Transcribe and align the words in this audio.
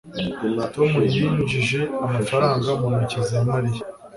tom 0.73 0.91
yinjije 1.13 1.79
amafaranga 2.05 2.69
mu 2.79 2.87
ntoki 2.95 3.19
za 3.29 3.39
mariya 3.49 3.83